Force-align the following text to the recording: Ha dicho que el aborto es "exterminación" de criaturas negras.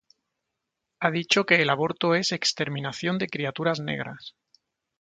Ha 1.01 1.11
dicho 1.11 1.45
que 1.45 1.61
el 1.61 1.69
aborto 1.69 2.15
es 2.15 2.31
"exterminación" 2.31 3.19
de 3.19 3.27
criaturas 3.29 3.79
negras. 3.79 4.33